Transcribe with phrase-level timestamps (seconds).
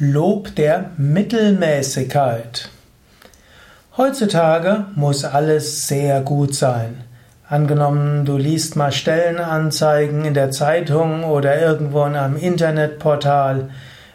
[0.00, 2.68] Lob der Mittelmäßigkeit.
[3.96, 7.02] Heutzutage muss alles sehr gut sein.
[7.48, 13.70] Angenommen, du liest mal Stellenanzeigen in der Zeitung oder irgendwo in einem Internetportal.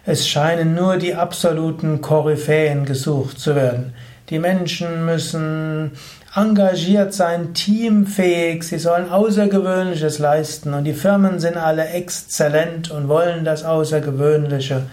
[0.05, 3.93] Es scheinen nur die absoluten Koryphäen gesucht zu werden.
[4.29, 5.91] Die Menschen müssen
[6.33, 13.43] engagiert sein, teamfähig, sie sollen Außergewöhnliches leisten und die Firmen sind alle exzellent und wollen
[13.43, 14.83] das Außergewöhnliche.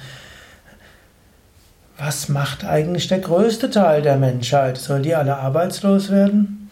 [2.03, 4.79] Was macht eigentlich der größte Teil der Menschheit?
[4.79, 6.71] Soll die alle arbeitslos werden?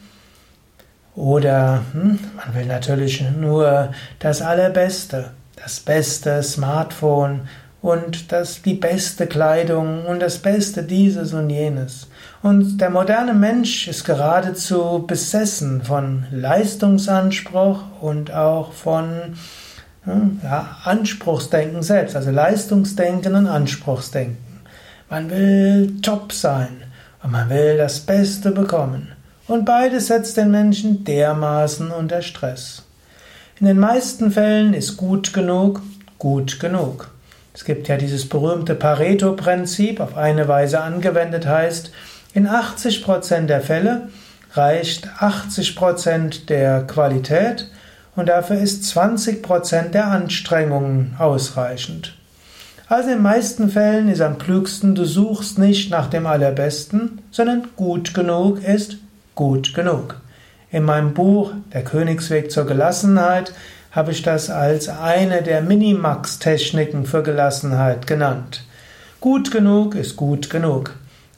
[1.15, 5.33] Oder hm, man will natürlich nur das Allerbeste,
[5.63, 7.43] das beste Smartphone
[7.83, 12.09] und das, die beste Kleidung und das Beste dieses und jenes.
[12.43, 19.37] Und der moderne Mensch ist geradezu besessen von Leistungsanspruch und auch von
[20.05, 24.48] hm, ja, Anspruchsdenken selbst, also Leistungsdenken und Anspruchsdenken.
[25.11, 26.83] Man will top sein
[27.23, 29.13] und man will das Beste bekommen.
[29.47, 32.85] Und beides setzt den Menschen dermaßen unter Stress.
[33.61, 35.81] In den meisten Fällen ist gut genug
[36.19, 37.11] gut genug.
[37.55, 41.93] Es gibt ja dieses berühmte Pareto-Prinzip, auf eine Weise angewendet heißt,
[42.35, 44.09] in 80% der Fälle
[44.53, 47.71] reicht 80% der Qualität
[48.17, 52.17] und dafür ist 20% der Anstrengungen ausreichend.
[52.91, 57.69] Also in den meisten Fällen ist am klügsten, du suchst nicht nach dem Allerbesten, sondern
[57.77, 58.97] gut genug ist
[59.35, 60.17] gut genug.
[60.71, 63.53] In meinem Buch Der Königsweg zur Gelassenheit
[63.91, 68.65] habe ich das als eine der Minimax-Techniken für Gelassenheit genannt.
[69.21, 70.95] Gut genug ist gut genug.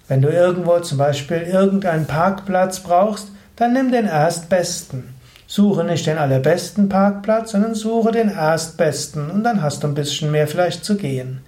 [0.07, 5.20] Wenn du irgendwo zum Beispiel irgendeinen Parkplatz brauchst, dann nimm den erstbesten.
[5.51, 10.31] Suche nicht den allerbesten Parkplatz, sondern suche den erstbesten und dann hast du ein bisschen
[10.31, 11.41] mehr vielleicht zu gehen.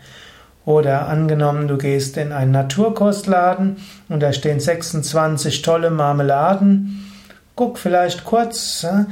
[0.64, 3.76] Oder angenommen, du gehst in einen Naturkostladen
[4.08, 7.12] und da stehen 26 tolle Marmeladen.
[7.54, 9.04] Guck vielleicht kurz, äh,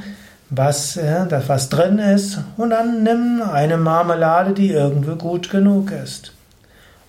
[0.49, 6.33] was, äh, was drin ist und dann nimm eine Marmelade, die irgendwie gut genug ist.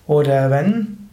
[0.07, 1.09] Oder wenn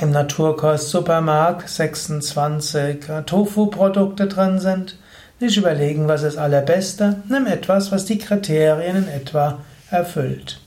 [0.00, 4.98] im Naturkost-Supermarkt 26 Tofu-Produkte drin sind,
[5.40, 9.58] nicht überlegen, was ist Allerbeste, nimm etwas, was die Kriterien in etwa
[9.90, 10.60] erfüllt.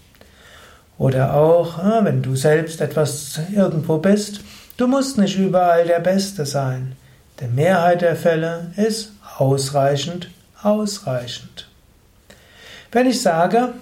[0.98, 4.42] Oder auch, wenn du selbst etwas irgendwo bist,
[4.78, 6.96] du musst nicht überall der Beste sein.
[7.40, 10.30] Die Mehrheit der Fälle ist ausreichend,
[10.62, 11.68] ausreichend.
[12.92, 13.74] Wenn ich sage,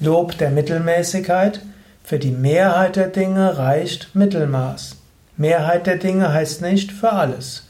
[0.00, 1.60] Lob der Mittelmäßigkeit,
[2.02, 4.96] für die Mehrheit der Dinge reicht Mittelmaß.
[5.36, 7.69] Mehrheit der Dinge heißt nicht für alles.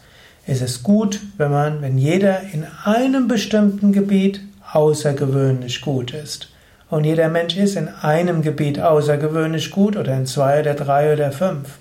[0.53, 4.41] Es ist gut, wenn man, wenn jeder in einem bestimmten Gebiet
[4.73, 6.49] außergewöhnlich gut ist.
[6.89, 11.31] Und jeder Mensch ist in einem Gebiet außergewöhnlich gut oder in zwei oder drei oder
[11.31, 11.79] fünf.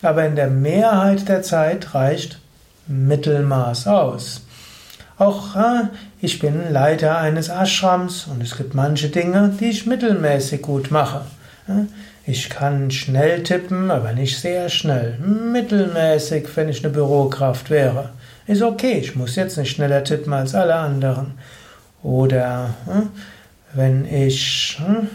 [0.00, 2.38] Aber in der Mehrheit der Zeit reicht
[2.86, 4.42] Mittelmaß aus.
[5.18, 5.56] Auch
[6.20, 11.22] ich bin Leiter eines Ashrams und es gibt manche Dinge, die ich mittelmäßig gut mache.
[12.26, 15.18] Ich kann schnell tippen, aber nicht sehr schnell.
[15.18, 18.10] Mittelmäßig, wenn ich eine Bürokraft wäre.
[18.46, 21.34] Ist okay, ich muss jetzt nicht schneller tippen als alle anderen.
[22.02, 23.10] Oder hm,
[23.74, 25.08] wenn ich, hm,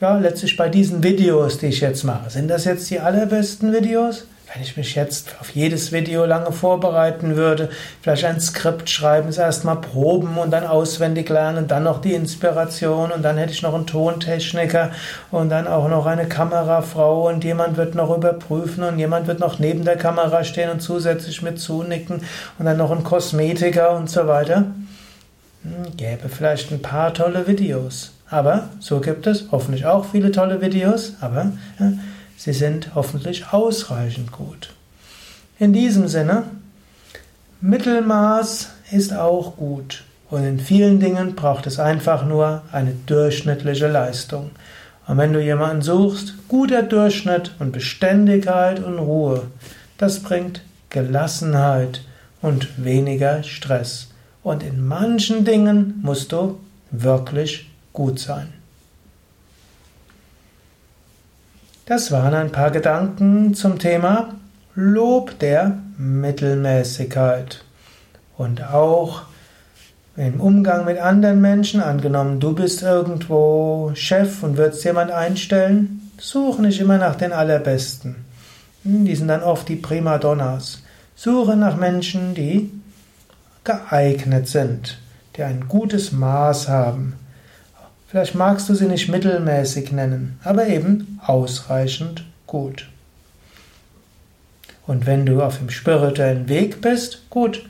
[0.00, 4.26] ja, letztlich bei diesen Videos, die ich jetzt mache, sind das jetzt die allerbesten Videos?
[4.58, 7.68] Wenn ich mich jetzt auf jedes Video lange vorbereiten würde,
[8.02, 13.12] vielleicht ein Skript schreiben, es erstmal proben und dann auswendig lernen, dann noch die Inspiration
[13.12, 14.90] und dann hätte ich noch einen Tontechniker
[15.30, 19.60] und dann auch noch eine Kamerafrau und jemand wird noch überprüfen und jemand wird noch
[19.60, 22.22] neben der Kamera stehen und zusätzlich mit zunicken
[22.58, 24.64] und dann noch ein Kosmetiker und so weiter.
[25.62, 28.10] Hm, gäbe vielleicht ein paar tolle Videos.
[28.28, 31.92] Aber so gibt es hoffentlich auch viele tolle Videos, aber ja,
[32.38, 34.70] Sie sind hoffentlich ausreichend gut.
[35.58, 36.44] In diesem Sinne,
[37.60, 40.04] Mittelmaß ist auch gut.
[40.30, 44.50] Und in vielen Dingen braucht es einfach nur eine durchschnittliche Leistung.
[45.08, 49.48] Und wenn du jemanden suchst, guter Durchschnitt und Beständigkeit und Ruhe,
[49.96, 52.02] das bringt Gelassenheit
[52.40, 54.10] und weniger Stress.
[54.44, 56.60] Und in manchen Dingen musst du
[56.92, 58.57] wirklich gut sein.
[61.88, 64.34] Das waren ein paar Gedanken zum Thema
[64.74, 67.64] Lob der Mittelmäßigkeit.
[68.36, 69.22] Und auch
[70.14, 76.60] im Umgang mit anderen Menschen, angenommen, du bist irgendwo Chef und würdest jemand einstellen, suche
[76.60, 78.16] nicht immer nach den Allerbesten.
[78.82, 80.82] Hm, die sind dann oft die Primadonnas.
[81.16, 82.70] Suche nach Menschen, die
[83.64, 84.98] geeignet sind,
[85.38, 87.14] die ein gutes Maß haben.
[88.08, 92.88] Vielleicht magst du sie nicht mittelmäßig nennen, aber eben ausreichend gut.
[94.86, 97.66] Und wenn du auf dem spirituellen Weg bist, gut,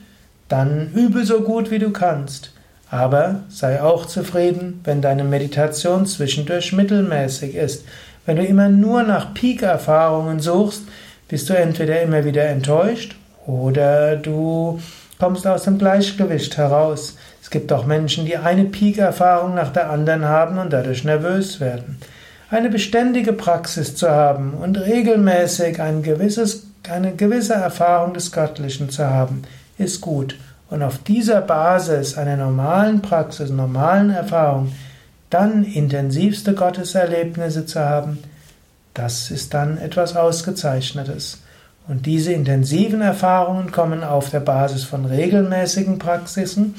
[0.47, 2.53] dann übe so gut wie du kannst.
[2.89, 7.83] Aber sei auch zufrieden, wenn deine Meditation zwischendurch mittelmäßig ist.
[8.25, 10.83] Wenn du immer nur nach Peak-Erfahrungen suchst,
[11.27, 14.79] bist du entweder immer wieder enttäuscht oder du
[15.19, 17.17] kommst aus dem Gleichgewicht heraus.
[17.41, 21.97] Es gibt auch Menschen, die eine Peak-Erfahrung nach der anderen haben und dadurch nervös werden.
[22.49, 29.07] Eine beständige Praxis zu haben und regelmäßig ein gewisses, eine gewisse Erfahrung des Göttlichen zu
[29.07, 29.43] haben,
[29.77, 30.35] ist gut.
[30.69, 34.71] Und auf dieser Basis einer normalen Praxis, normalen Erfahrung,
[35.29, 38.19] dann intensivste Gotteserlebnisse zu haben,
[38.93, 41.39] das ist dann etwas Ausgezeichnetes.
[41.89, 46.75] Und diese intensiven Erfahrungen kommen auf der Basis von regelmäßigen Praxisen.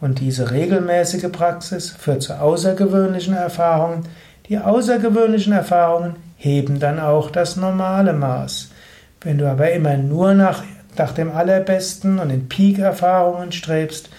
[0.00, 4.02] Und diese regelmäßige Praxis führt zu außergewöhnlichen Erfahrungen.
[4.48, 8.72] Die außergewöhnlichen Erfahrungen heben dann auch das normale Maß.
[9.20, 10.64] Wenn du aber immer nur nach,
[10.98, 14.10] nach dem Allerbesten und in Peak-Erfahrungen strebst,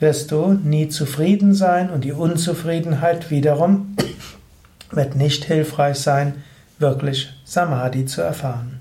[0.00, 3.94] wirst du nie zufrieden sein und die Unzufriedenheit wiederum
[4.90, 6.42] wird nicht hilfreich sein,
[6.78, 8.75] wirklich Samadhi zu erfahren.